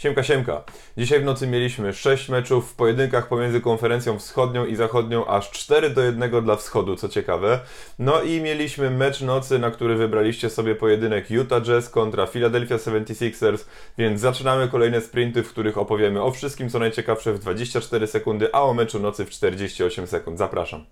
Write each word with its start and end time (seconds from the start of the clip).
Siemka, 0.00 0.22
siemka. 0.22 0.64
Dzisiaj 0.96 1.20
w 1.20 1.24
nocy 1.24 1.46
mieliśmy 1.46 1.92
6 1.92 2.28
meczów 2.28 2.70
w 2.70 2.74
pojedynkach 2.74 3.28
pomiędzy 3.28 3.60
konferencją 3.60 4.18
wschodnią 4.18 4.66
i 4.66 4.76
zachodnią, 4.76 5.26
aż 5.26 5.50
4 5.50 5.90
do 5.90 6.02
1 6.02 6.44
dla 6.44 6.56
wschodu, 6.56 6.96
co 6.96 7.08
ciekawe. 7.08 7.60
No 7.98 8.22
i 8.22 8.40
mieliśmy 8.40 8.90
mecz 8.90 9.20
nocy, 9.20 9.58
na 9.58 9.70
który 9.70 9.96
wybraliście 9.96 10.50
sobie 10.50 10.74
pojedynek 10.74 11.30
Utah 11.30 11.62
Jazz 11.62 11.88
kontra 11.88 12.26
Philadelphia 12.26 12.76
76ers, 12.76 13.64
więc 13.98 14.20
zaczynamy 14.20 14.68
kolejne 14.68 15.00
sprinty, 15.00 15.42
w 15.42 15.48
których 15.48 15.78
opowiemy 15.78 16.22
o 16.22 16.30
wszystkim, 16.30 16.70
co 16.70 16.78
najciekawsze 16.78 17.32
w 17.32 17.38
24 17.38 18.06
sekundy, 18.06 18.48
a 18.52 18.62
o 18.62 18.74
meczu 18.74 19.00
nocy 19.00 19.24
w 19.24 19.30
48 19.30 20.06
sekund. 20.06 20.38
Zapraszam. 20.38 20.84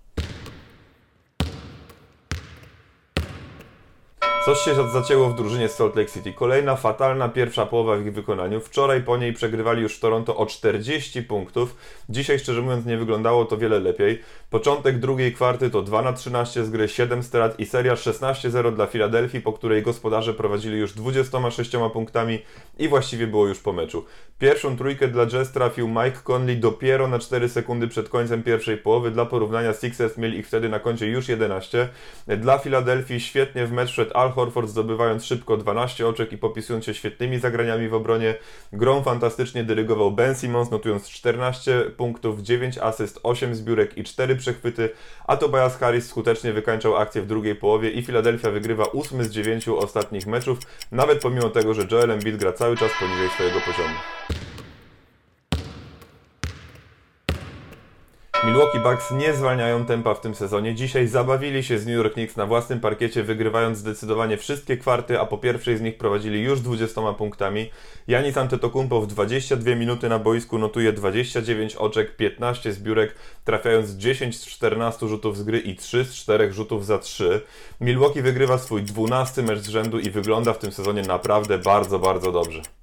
Coś 4.45 4.59
się 4.59 4.89
zacięło 4.89 5.29
w 5.29 5.35
drużynie 5.35 5.69
Salt 5.69 5.95
Lake 5.95 6.11
City. 6.11 6.33
Kolejna 6.33 6.75
fatalna 6.75 7.29
pierwsza 7.29 7.65
połowa 7.65 7.97
w 7.97 8.01
ich 8.05 8.13
wykonaniu. 8.13 8.59
Wczoraj 8.59 9.03
po 9.03 9.17
niej 9.17 9.33
przegrywali 9.33 9.81
już 9.81 9.99
Toronto 9.99 10.37
o 10.37 10.45
40 10.45 11.23
punktów. 11.23 11.75
Dzisiaj, 12.09 12.39
szczerze 12.39 12.61
mówiąc, 12.61 12.85
nie 12.85 12.97
wyglądało 12.97 13.45
to 13.45 13.57
wiele 13.57 13.79
lepiej. 13.79 14.21
Początek 14.49 14.99
drugiej 14.99 15.33
kwarty 15.33 15.69
to 15.69 15.81
2 15.81 16.01
na 16.01 16.13
13 16.13 16.65
z 16.65 16.69
gry, 16.69 16.87
7 16.87 17.23
strat 17.23 17.59
i 17.59 17.65
seria 17.65 17.93
16-0 17.93 18.75
dla 18.75 18.85
Filadelfii, 18.85 19.41
po 19.41 19.53
której 19.53 19.83
gospodarze 19.83 20.33
prowadzili 20.33 20.79
już 20.79 20.93
26 20.93 21.71
punktami 21.93 22.39
i 22.77 22.87
właściwie 22.87 23.27
było 23.27 23.47
już 23.47 23.59
po 23.59 23.73
meczu. 23.73 24.05
Pierwszą 24.39 24.77
trójkę 24.77 25.07
dla 25.07 25.27
Jazz 25.27 25.51
trafił 25.51 25.87
Mike 25.87 26.19
Conley 26.23 26.57
dopiero 26.57 27.07
na 27.07 27.19
4 27.19 27.49
sekundy 27.49 27.87
przed 27.87 28.09
końcem 28.09 28.43
pierwszej 28.43 28.77
połowy. 28.77 29.11
Dla 29.11 29.25
porównania 29.25 29.73
Sixers 29.73 30.17
mieli 30.17 30.39
ich 30.39 30.47
wtedy 30.47 30.69
na 30.69 30.79
koncie 30.79 31.07
już 31.07 31.27
11. 31.27 31.89
Dla 32.27 32.57
Filadelfii 32.57 33.19
świetnie 33.19 33.65
w 33.65 33.71
mecz 33.71 33.91
wszedł 33.91 34.11
Al 34.13 34.28
Horford 34.31 34.69
zdobywając 34.69 35.25
szybko 35.25 35.57
12 35.57 36.07
oczek 36.07 36.33
i 36.33 36.37
popisując 36.37 36.85
się 36.85 36.93
świetnymi 36.93 37.39
zagraniami 37.39 37.89
w 37.89 37.93
obronie. 37.93 38.35
Grą 38.73 39.03
fantastycznie 39.03 39.63
dyrygował 39.63 40.11
Ben 40.11 40.35
Simmons, 40.35 40.71
notując 40.71 41.09
14 41.09 41.91
punktów, 41.97 42.41
9 42.41 42.77
asyst, 42.77 43.19
8 43.23 43.55
zbiórek 43.55 43.97
i 43.97 44.03
4 44.03 44.35
przechwyty, 44.35 44.89
a 45.27 45.37
Tobias 45.37 45.77
Harris 45.77 46.07
skutecznie 46.07 46.53
wykańczał 46.53 46.97
akcję 46.97 47.21
w 47.21 47.27
drugiej 47.27 47.55
połowie 47.55 47.91
i 47.91 48.03
Philadelphia 48.03 48.51
wygrywa 48.51 48.83
8 48.91 49.23
z 49.23 49.29
9 49.29 49.67
ostatnich 49.67 50.27
meczów, 50.27 50.59
nawet 50.91 51.21
pomimo 51.21 51.49
tego, 51.49 51.73
że 51.73 51.87
Joel 51.91 52.11
Embiid 52.11 52.37
gra 52.37 52.53
cały 52.53 52.77
czas 52.77 52.91
poniżej 52.99 53.29
swojego 53.29 53.59
poziomu. 53.59 53.95
Milwaukee 58.43 58.79
Bucks 58.79 59.11
nie 59.11 59.33
zwalniają 59.33 59.85
tempa 59.85 60.13
w 60.13 60.21
tym 60.21 60.35
sezonie. 60.35 60.75
Dzisiaj 60.75 61.07
zabawili 61.07 61.63
się 61.63 61.79
z 61.79 61.85
New 61.85 61.95
York 61.95 62.13
Knicks 62.13 62.37
na 62.37 62.45
własnym 62.45 62.79
parkiecie, 62.79 63.23
wygrywając 63.23 63.77
zdecydowanie 63.77 64.37
wszystkie 64.37 64.77
kwarty, 64.77 65.19
a 65.19 65.25
po 65.25 65.37
pierwszej 65.37 65.77
z 65.77 65.81
nich 65.81 65.97
prowadzili 65.97 66.41
już 66.41 66.61
20 66.61 67.13
punktami. 67.13 67.69
Janis 68.07 68.37
Antetokounmpo 68.37 69.01
w 69.01 69.07
22 69.07 69.75
minuty 69.75 70.09
na 70.09 70.19
boisku 70.19 70.57
notuje 70.57 70.93
29 70.93 71.75
oczek, 71.75 72.15
15 72.15 72.73
zbiórek, 72.73 73.15
trafiając 73.43 73.91
10 73.91 74.37
z 74.39 74.45
14 74.45 75.07
rzutów 75.07 75.37
z 75.37 75.43
gry 75.43 75.59
i 75.59 75.75
3 75.75 76.05
z 76.05 76.15
4 76.15 76.53
rzutów 76.53 76.85
za 76.85 76.99
3. 76.99 77.41
Milwaukee 77.81 78.21
wygrywa 78.21 78.57
swój 78.57 78.83
12 78.83 79.41
mecz 79.41 79.59
z 79.59 79.67
rzędu 79.69 79.99
i 79.99 80.09
wygląda 80.09 80.53
w 80.53 80.59
tym 80.59 80.71
sezonie 80.71 81.01
naprawdę 81.01 81.57
bardzo, 81.57 81.99
bardzo 81.99 82.31
dobrze. 82.31 82.78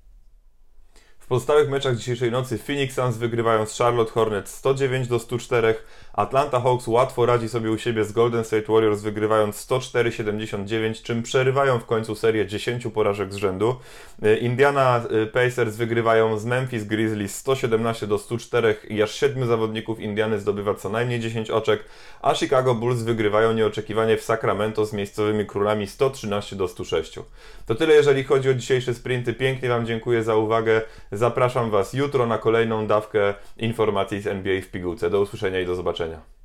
W 1.27 1.29
pozostałych 1.29 1.69
meczach 1.69 1.97
dzisiejszej 1.97 2.31
nocy 2.31 2.59
Phoenix 2.59 2.95
Suns 2.95 3.17
wygrywają 3.17 3.67
z 3.67 3.79
Charlotte 3.79 4.13
Hornets 4.13 4.55
109 4.55 5.09
do 5.09 5.19
104, 5.19 5.75
Atlanta 6.17 6.61
Hawks 6.61 6.87
łatwo 6.87 7.27
radzi 7.27 7.49
sobie 7.49 7.71
u 7.71 7.79
siebie 7.79 8.05
z 8.05 8.13
Golden 8.13 8.45
State 8.45 8.73
Warriors 8.73 9.03
wygrywając 9.03 9.67
104-79, 9.67 11.03
czym 11.03 11.23
przerywają 11.23 11.79
w 11.79 11.87
końcu 11.87 12.15
serię 12.15 12.47
10 12.47 12.87
porażek 12.95 13.33
z 13.33 13.37
rzędu. 13.37 13.77
E, 14.23 14.37
Indiana 14.37 15.03
e, 15.23 15.27
Pacers 15.27 15.77
wygrywają 15.77 16.39
z 16.39 16.45
Memphis 16.45 16.85
Grizzlies 16.85 17.37
117 17.37 18.07
do 18.07 18.19
104 18.19 18.77
i 18.89 19.03
aż 19.03 19.15
7 19.15 19.47
zawodników 19.47 20.01
Indiany 20.01 20.41
zdobywa 20.41 20.75
co 20.75 20.89
najmniej 20.89 21.21
10 21.21 21.51
oczek, 21.51 21.85
a 22.23 22.35
Chicago 22.35 22.75
Bulls 22.75 23.03
wygrywają 23.03 23.53
nieoczekiwanie 23.53 24.17
w 24.17 24.23
Sacramento 24.23 24.87
z 24.87 24.93
miejscowymi 24.93 25.47
królami 25.47 25.87
113 25.87 26.57
do 26.57 26.69
106. 26.69 27.19
To 27.67 27.75
tyle 27.75 27.95
jeżeli 27.95 28.25
chodzi 28.25 28.51
o 28.51 28.55
dzisiejsze 28.55 28.95
sprinty. 28.95 29.35
Pięknie 29.35 29.69
Wam 29.69 29.87
dziękuję 29.87 30.23
za 30.23 30.37
uwagę. 30.37 30.83
Zapraszam 31.17 31.71
Was 31.71 31.93
jutro 31.93 32.27
na 32.27 32.39
kolejną 32.39 32.87
dawkę 32.87 33.35
informacji 33.57 34.21
z 34.21 34.27
NBA 34.27 34.61
w 34.61 34.67
pigułce. 34.67 35.11
Do 35.11 35.21
usłyszenia 35.21 35.61
i 35.61 35.67
do 35.67 35.75
zobaczenia. 35.75 36.36